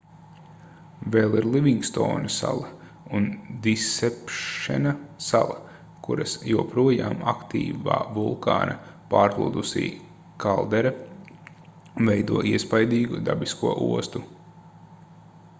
vēl 1.15 1.35
ir 1.39 1.45
livingstona 1.55 2.29
sala 2.35 2.69
un 3.17 3.27
disepšena 3.67 4.93
sala 5.27 5.59
kuras 6.09 6.33
joprojām 6.53 7.21
aktīvā 7.35 7.99
vulkāna 8.17 8.75
pārplūdusī 9.13 9.85
kaldera 10.47 10.95
veido 12.11 12.43
iespaidīgu 12.57 13.25
dabisko 13.31 13.79
ostu 13.95 14.25